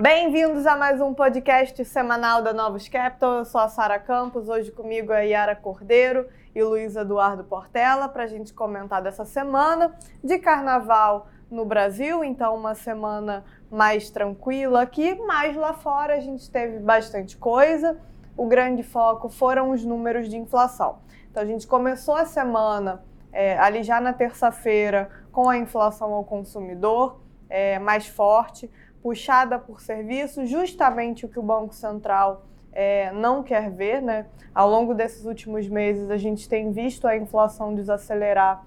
[0.00, 3.34] Bem-vindos a mais um podcast semanal da Novos Capital.
[3.34, 8.24] Eu sou a Sara Campos, hoje comigo é Yara Cordeiro e Luiz Eduardo Portela para
[8.24, 9.94] a gente comentar dessa semana
[10.24, 16.50] de carnaval no Brasil, então uma semana mais tranquila aqui, mas lá fora a gente
[16.50, 17.98] teve bastante coisa.
[18.38, 21.00] O grande foco foram os números de inflação.
[21.30, 26.24] Então a gente começou a semana é, ali já na terça-feira com a inflação ao
[26.24, 27.20] consumidor
[27.50, 28.70] é, mais forte,
[29.02, 34.02] puxada por serviços, justamente o que o Banco Central é, não quer ver.
[34.02, 34.26] Né?
[34.54, 38.64] Ao longo desses últimos meses, a gente tem visto a inflação desacelerar,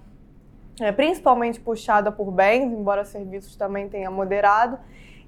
[0.80, 4.78] é, principalmente puxada por bens, embora serviços também tenha moderado.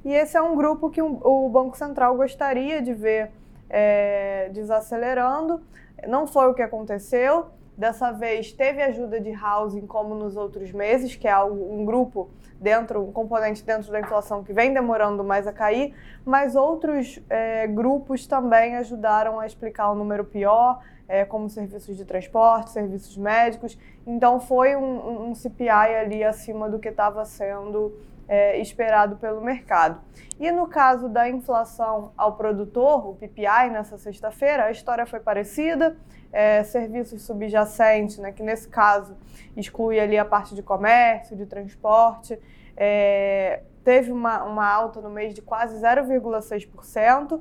[0.05, 3.33] E esse é um grupo que o Banco Central gostaria de ver
[3.69, 5.61] é, desacelerando.
[6.07, 7.47] Não foi o que aconteceu.
[7.77, 13.03] Dessa vez teve ajuda de housing como nos outros meses, que é um grupo dentro,
[13.03, 18.27] um componente dentro da inflação que vem demorando mais a cair, mas outros é, grupos
[18.27, 23.79] também ajudaram a explicar o número pior, é, como serviços de transporte, serviços médicos.
[24.07, 27.93] Então foi um, um CPI ali acima do que estava sendo
[28.29, 30.01] é, esperado pelo mercado.
[30.39, 35.97] E no caso da inflação ao produtor, o PPI, nessa sexta-feira, a história foi parecida.
[36.33, 39.17] É, serviços subjacentes, né, que nesse caso
[39.57, 42.39] exclui ali a parte de comércio, de transporte,
[42.77, 47.41] é, teve uma, uma alta no mês de quase 0,6%.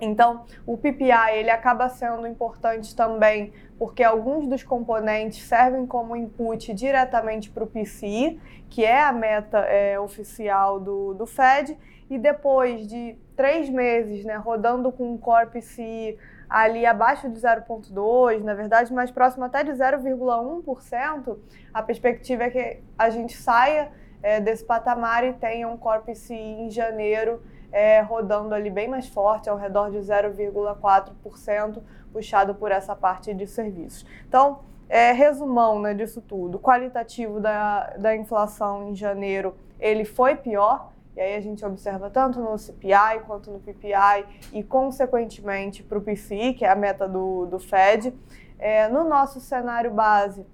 [0.00, 6.72] Então, o PPI ele acaba sendo importante também porque alguns dos componentes servem como input
[6.72, 11.76] diretamente para o PCI, que é a meta é, oficial do, do Fed,
[12.08, 16.16] e depois de três meses né, rodando com o Core PCI
[16.48, 21.36] ali abaixo de 0,2%, na verdade mais próximo até de 0,1%,
[21.74, 23.90] a perspectiva é que a gente saia
[24.22, 27.42] é, desse patamar e tenha um Core PCI em janeiro
[27.76, 33.46] é, rodando ali bem mais forte, ao redor de 0,4%, puxado por essa parte de
[33.46, 34.06] serviços.
[34.26, 40.90] Então, é, resumão né, disso tudo, qualitativo da, da inflação em janeiro, ele foi pior,
[41.14, 44.24] e aí a gente observa tanto no CPI quanto no PPI
[44.54, 48.14] e, consequentemente, para o PCI, que é a meta do, do Fed.
[48.58, 50.46] É, no nosso cenário base,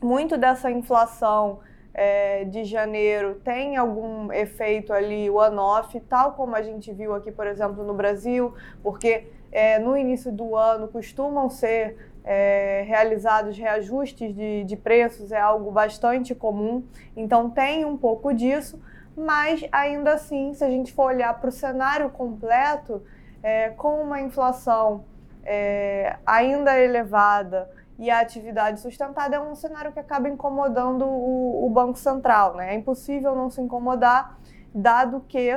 [0.00, 1.58] muito dessa inflação
[1.94, 7.46] é, de janeiro tem algum efeito ali one-off, tal como a gente viu aqui, por
[7.46, 14.64] exemplo, no Brasil, porque é, no início do ano costumam ser é, realizados reajustes de,
[14.64, 16.84] de preços, é algo bastante comum,
[17.16, 18.82] então tem um pouco disso,
[19.16, 23.02] mas ainda assim, se a gente for olhar para o cenário completo,
[23.40, 25.04] é, com uma inflação
[25.44, 31.70] é, ainda elevada, e a atividade sustentada é um cenário que acaba incomodando o, o
[31.70, 32.56] Banco Central.
[32.56, 32.72] Né?
[32.72, 34.38] É impossível não se incomodar,
[34.74, 35.50] dado que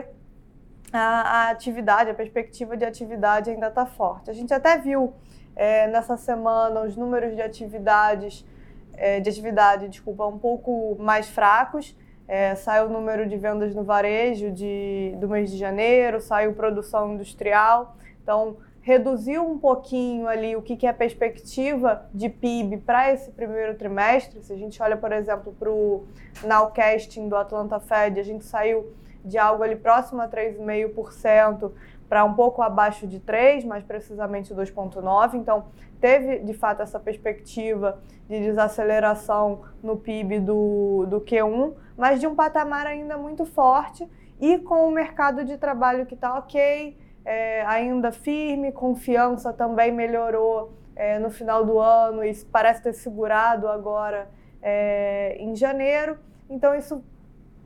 [0.94, 4.30] a, a atividade, a perspectiva de atividade ainda está forte.
[4.30, 5.14] A gente até viu
[5.56, 8.46] é, nessa semana os números de atividades,
[8.94, 11.96] é, de atividade, desculpa, um pouco mais fracos.
[12.28, 17.14] É, saiu o número de vendas no varejo de, do mês de janeiro, saiu produção
[17.14, 17.96] industrial.
[18.22, 23.76] Então, reduziu um pouquinho ali o que, é a perspectiva de PIB para esse primeiro
[23.76, 24.42] trimestre.
[24.42, 26.08] Se a gente olha, por exemplo, para o
[26.46, 28.94] nowcasting do Atlanta Fed, a gente saiu
[29.26, 31.70] de algo ali próximo a 3,5%
[32.08, 35.34] para um pouco abaixo de 3, mais precisamente 2,9.
[35.34, 35.66] Então,
[36.00, 42.34] teve de fato essa perspectiva de desaceleração no PIB do, do Q1, mas de um
[42.34, 44.08] patamar ainda muito forte
[44.40, 46.96] e com o mercado de trabalho que está ok,
[47.28, 53.68] é, ainda firme, confiança também melhorou é, no final do ano e parece ter segurado
[53.68, 54.30] agora
[54.62, 56.18] é, em janeiro.
[56.50, 57.04] Então, isso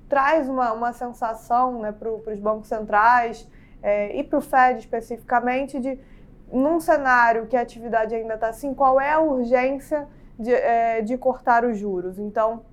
[0.10, 3.48] traz uma, uma sensação né, para os bancos centrais
[3.84, 6.00] é, e para o Fed especificamente de,
[6.52, 10.08] num cenário que a atividade ainda está assim, qual é a urgência
[10.40, 12.18] de, é, de cortar os juros.
[12.18, 12.64] Então,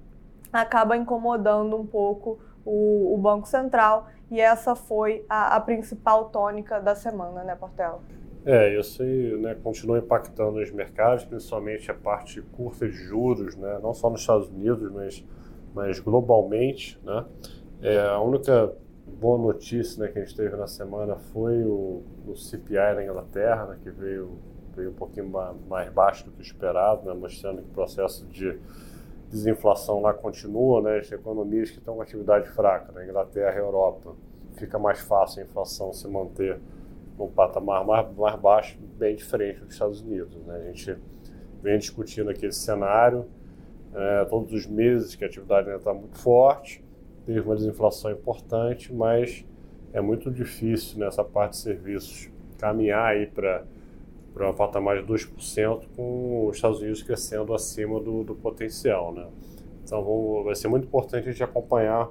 [0.52, 6.80] acaba incomodando um pouco o, o Banco Central e essa foi a, a principal tônica
[6.80, 8.00] da semana, né, Portela?
[8.44, 13.78] É, isso aí né, continua impactando os mercados, principalmente a parte curta de juros, né,
[13.82, 15.24] não só nos Estados Unidos, mas,
[15.74, 16.98] mas globalmente.
[17.04, 17.24] Né.
[17.82, 18.72] É, a única
[19.20, 23.66] boa notícia né, que a gente teve na semana foi o, o CPI na Inglaterra,
[23.66, 24.38] né, que veio,
[24.74, 25.30] veio um pouquinho
[25.68, 28.58] mais baixo do que esperado, né, mostrando que o processo de
[29.28, 30.98] desinflação lá continua, né?
[30.98, 33.04] As economias que estão com atividade fraca, né?
[33.04, 34.14] Inglaterra e Europa,
[34.54, 36.58] fica mais fácil a inflação se manter
[37.18, 40.34] num patamar mais, mais baixo, bem diferente dos Estados Unidos.
[40.46, 40.56] Né?
[40.56, 40.96] A gente
[41.62, 43.26] vem discutindo aqui esse cenário
[43.94, 46.84] é, todos os meses que a atividade ainda está muito forte,
[47.24, 49.44] teve uma desinflação importante, mas
[49.92, 53.64] é muito difícil nessa parte de serviços caminhar aí para
[54.38, 59.12] para um patamar de 2%, com os Estados Unidos crescendo acima do, do potencial.
[59.12, 59.26] Né?
[59.82, 62.08] Então vamos, vai ser muito importante a gente acompanhar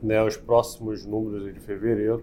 [0.00, 2.22] né, os próximos números de fevereiro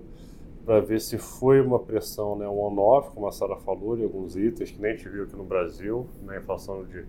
[0.65, 4.71] para ver se foi uma pressão né, on-off, como a Sara falou, de alguns itens
[4.71, 6.07] que nem a gente viu aqui no Brasil.
[6.21, 7.05] Né, a inflação de,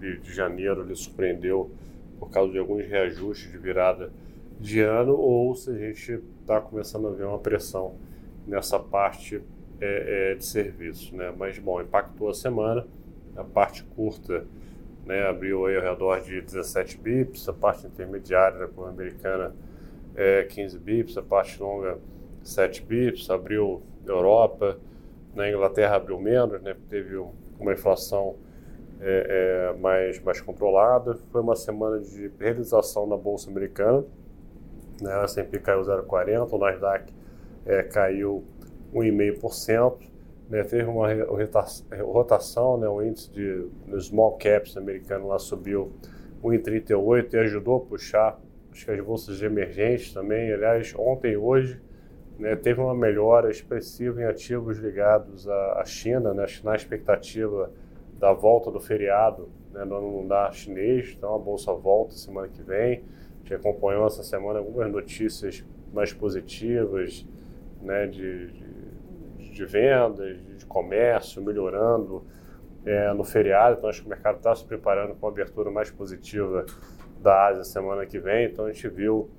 [0.00, 1.70] de, de janeiro ele surpreendeu
[2.18, 4.10] por causa de alguns reajustes de virada
[4.58, 7.96] de ano, ou se a gente está começando a ver uma pressão
[8.46, 9.42] nessa parte
[9.80, 11.14] é, é, de serviço.
[11.16, 11.32] Né?
[11.36, 12.86] Mas, bom, impactou a semana,
[13.36, 14.46] a parte curta
[15.04, 19.54] né, abriu aí ao redor de 17 bips, a parte intermediária da curva americana
[20.14, 21.98] é 15 bips, a parte longa
[22.42, 24.78] 7 bips, abriu Europa,
[25.34, 27.16] na Inglaterra abriu menos, né, teve
[27.58, 28.36] uma inflação
[29.00, 31.18] é, é, mais, mais controlada.
[31.32, 34.04] Foi uma semana de realização na Bolsa Americana,
[35.02, 37.12] né, a S&P caiu 0,40, o Nasdaq
[37.66, 38.44] é, caiu
[38.94, 39.98] 1,5%,
[40.48, 41.08] né, teve uma
[42.02, 43.66] rotação, né, o índice de
[44.00, 45.92] small caps americano lá subiu
[46.42, 48.38] 1,38 e ajudou a puxar
[48.74, 50.52] acho que as bolsas emergentes também.
[50.52, 51.80] Aliás, ontem e hoje
[52.38, 57.70] né, teve uma melhora expressiva em ativos ligados à, à China, né, na expectativa
[58.18, 61.14] da volta do feriado né, no ano lunar chinês.
[61.16, 63.04] Então a bolsa volta semana que vem.
[63.04, 67.24] A gente acompanhou essa semana algumas notícias mais positivas
[67.80, 68.63] né, de, de,
[69.54, 72.24] de vendas, de comércio melhorando
[72.84, 73.76] é, no feriado.
[73.78, 76.66] Então acho que o mercado está se preparando para uma abertura mais positiva
[77.20, 78.46] da Ásia semana que vem.
[78.46, 79.30] Então a gente viu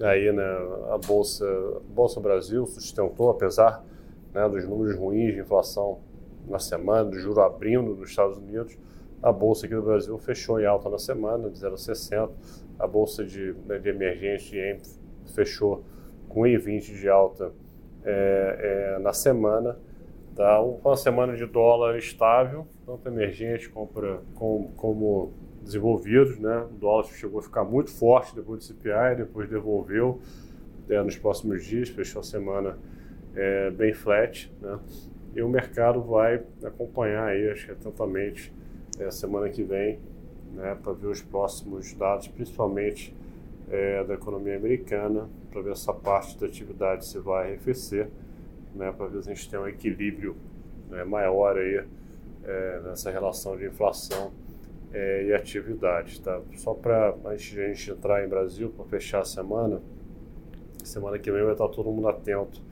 [0.00, 0.44] aí né,
[0.92, 1.46] a bolsa,
[1.88, 3.84] bolsa Brasil sustentou apesar
[4.32, 6.00] né, dos números ruins de inflação
[6.46, 8.78] na semana, do juro abrindo nos Estados Unidos,
[9.22, 12.30] a bolsa aqui do Brasil fechou em alta na semana, de 0,60.
[12.78, 14.78] A bolsa de, né, de emergência
[15.34, 15.82] fechou
[16.28, 17.52] com 1,20 de alta
[18.06, 19.76] é, é, na semana.
[20.34, 20.60] Tá?
[20.60, 23.90] Uma semana de dólar estável, tanto emergente como,
[24.34, 25.32] como, como
[25.62, 26.58] desenvolvidos, né?
[26.70, 30.20] O dólar chegou a ficar muito forte depois do CPI, depois devolveu
[30.88, 32.78] é, nos próximos dias, fechou a semana
[33.34, 34.78] é, bem flat, né?
[35.34, 38.52] E o mercado vai acompanhar aí, acho que atentamente,
[38.98, 39.98] é, semana que vem,
[40.52, 40.76] né?
[40.82, 43.14] Para ver os próximos dados, principalmente
[43.70, 48.08] é, da economia americana, para ver essa parte da atividade se vai arrefecer,
[48.74, 48.92] né?
[48.92, 50.36] Para ver se a gente tem um equilíbrio
[50.88, 51.84] né, maior aí
[52.44, 54.32] é, nessa relação de inflação
[54.92, 56.20] é, e atividade.
[56.20, 56.40] Tá?
[56.56, 59.80] Só para a gente entrar em Brasil, para fechar a semana,
[60.84, 62.62] semana que vem vai estar todo mundo atento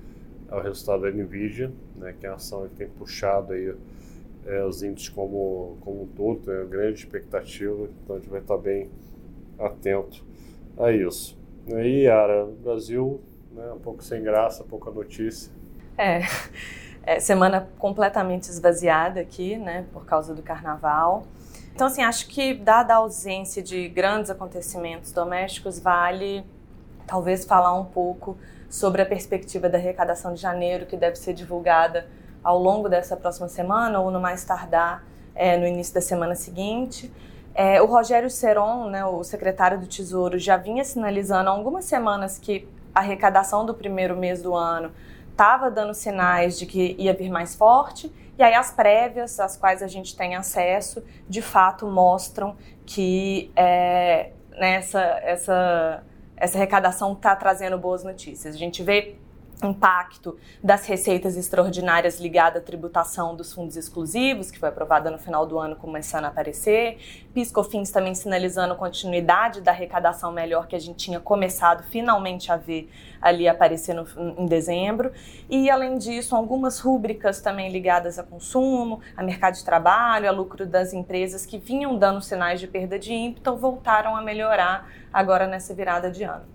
[0.49, 3.75] ao resultado da Nvidia, né, que é a ação que tem puxado aí,
[4.47, 8.59] é, os índices como, como um todo, tem grande expectativa, então a gente vai estar
[8.59, 8.89] bem
[9.59, 10.25] atento
[10.79, 11.39] a isso.
[11.67, 13.21] E aí, Yara, Brasil,
[13.53, 15.51] né, um pouco sem graça, pouca notícia.
[15.97, 16.21] É,
[17.03, 21.25] é, semana completamente esvaziada aqui, né, por causa do carnaval.
[21.75, 26.45] Então, assim, acho que, dada a ausência de grandes acontecimentos domésticos, vale
[27.07, 28.37] talvez falar um pouco
[28.69, 32.07] sobre a perspectiva da arrecadação de janeiro, que deve ser divulgada
[32.43, 35.05] ao longo dessa próxima semana ou no mais tardar
[35.35, 37.13] é, no início da semana seguinte.
[37.55, 42.37] É, o Rogério Seron, né, o secretário do Tesouro, já vinha sinalizando há algumas semanas
[42.37, 44.91] que a arrecadação do primeiro mês do ano
[45.31, 49.83] estava dando sinais de que ia vir mais forte e aí as prévias, às quais
[49.83, 56.03] a gente tem acesso, de fato mostram que é, nessa essa,
[56.37, 58.55] essa arrecadação está trazendo boas notícias.
[58.55, 59.17] A gente vê
[59.63, 65.47] impacto das receitas extraordinárias ligadas à tributação dos fundos exclusivos, que foi aprovada no final
[65.47, 66.99] do ano, começando a aparecer.
[67.33, 72.91] PiscoFins também sinalizando continuidade da arrecadação melhor que a gente tinha começado finalmente a ver
[73.21, 74.07] ali aparecer no,
[74.39, 75.13] em dezembro.
[75.49, 80.67] E, além disso, algumas rúbricas também ligadas a consumo, a mercado de trabalho, a lucro
[80.67, 85.75] das empresas que vinham dando sinais de perda de ímpeto voltaram a melhorar agora nessa
[85.75, 86.54] virada de ano.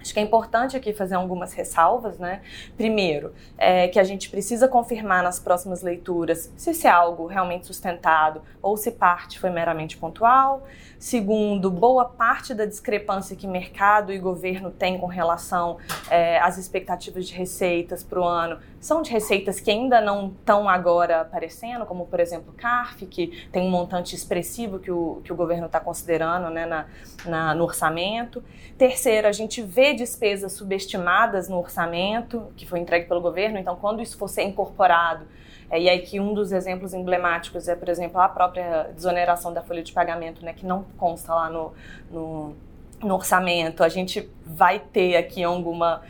[0.00, 2.40] Acho que é importante aqui fazer algumas ressalvas, né?
[2.76, 7.66] Primeiro, é que a gente precisa confirmar nas próximas leituras se isso é algo realmente
[7.66, 10.66] sustentado ou se parte foi meramente pontual.
[10.98, 15.78] Segundo, boa parte da discrepância que mercado e governo têm com relação
[16.10, 20.68] é, às expectativas de receitas para o ano são de receitas que ainda não estão
[20.68, 25.36] agora aparecendo, como por exemplo CARF, que tem um montante expressivo que o, que o
[25.36, 26.86] governo está considerando né, na,
[27.26, 28.42] na, no orçamento.
[28.78, 34.00] Terceiro, a gente vê despesas subestimadas no orçamento que foi entregue pelo governo, então quando
[34.02, 35.26] isso for ser incorporado
[35.70, 39.62] é, e aí que um dos exemplos emblemáticos é, por exemplo, a própria desoneração da
[39.62, 41.72] folha de pagamento, né, que não consta lá no,
[42.10, 42.56] no
[43.02, 46.02] no orçamento, a gente vai ter aqui alguma,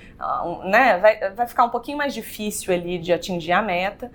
[0.65, 4.11] né, vai, vai ficar um pouquinho mais difícil ali de atingir a meta,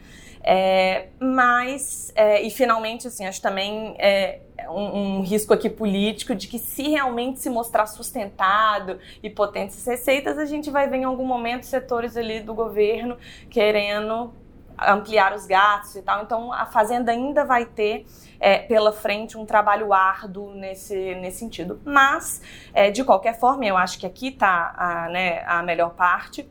[0.48, 6.48] é, mas, é, e finalmente, assim, acho também é, um, um, risco aqui político de
[6.48, 11.26] que se realmente se mostrar sustentado e potentes receitas, a gente vai ver em algum
[11.26, 13.18] momento setores ali do governo
[13.50, 14.32] querendo
[14.80, 16.24] ampliar os gastos e tal.
[16.24, 18.06] Então, a Fazenda ainda vai ter
[18.40, 21.80] é, pela frente um trabalho árduo nesse, nesse sentido.
[21.84, 22.42] Mas,
[22.74, 26.50] é, de qualquer forma, eu acho que aqui está a, né, a melhor parte.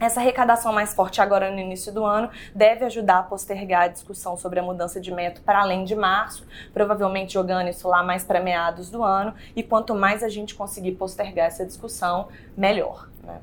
[0.00, 4.36] Essa arrecadação mais forte agora no início do ano deve ajudar a postergar a discussão
[4.36, 8.40] sobre a mudança de método para além de março, provavelmente jogando isso lá mais para
[8.40, 9.32] meados do ano.
[9.54, 12.26] E quanto mais a gente conseguir postergar essa discussão,
[12.56, 13.08] melhor.
[13.22, 13.38] Né?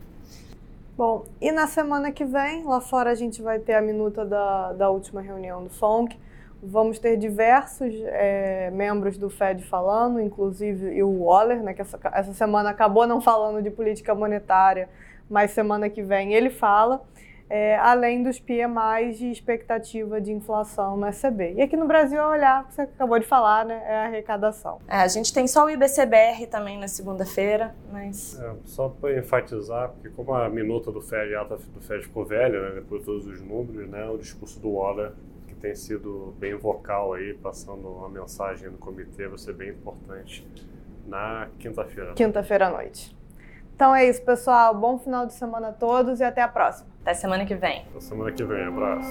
[1.00, 4.74] Bom, e na semana que vem, lá fora a gente vai ter a minuta da,
[4.74, 6.20] da última reunião do FONC.
[6.62, 12.34] Vamos ter diversos é, membros do FED falando, inclusive o Waller, né, que essa, essa
[12.34, 14.90] semana acabou não falando de política monetária,
[15.30, 17.02] mas semana que vem ele fala
[17.50, 21.54] é, além dos PMIs de expectativa de inflação no ECB.
[21.58, 24.80] E aqui no Brasil, a olhar, que você acabou de falar, né, é a arrecadação.
[24.88, 28.40] É, a gente tem só o IBCBR também na segunda-feira, mas...
[28.40, 32.24] É, só para enfatizar, porque como a minuta do FED, a ata do FED ficou
[32.24, 35.14] velha, né, depois de todos os números, né, o discurso do Waller,
[35.48, 40.48] que tem sido bem vocal aí, passando uma mensagem no comitê, vai ser bem importante
[41.08, 42.14] na quinta-feira.
[42.14, 43.18] Quinta-feira à noite.
[43.80, 44.78] Então é isso, pessoal.
[44.78, 46.90] Bom final de semana a todos e até a próxima.
[47.00, 47.88] Até semana que vem.
[47.88, 48.66] Até semana que vem.
[48.66, 49.08] Abraço.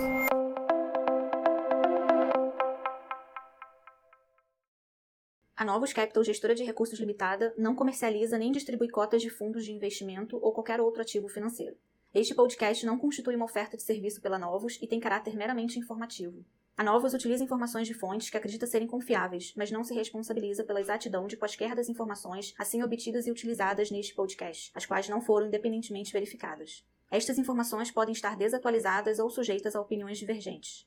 [5.56, 9.72] A Novos Capital, gestora de recursos limitada, não comercializa nem distribui cotas de fundos de
[9.72, 11.74] investimento ou qualquer outro ativo financeiro.
[12.14, 16.44] Este podcast não constitui uma oferta de serviço pela Novos e tem caráter meramente informativo.
[16.78, 20.80] A Novos utiliza informações de fontes que acredita serem confiáveis, mas não se responsabiliza pela
[20.80, 25.48] exatidão de quaisquer das informações assim obtidas e utilizadas neste podcast, as quais não foram
[25.48, 26.84] independentemente verificadas.
[27.10, 30.86] Estas informações podem estar desatualizadas ou sujeitas a opiniões divergentes.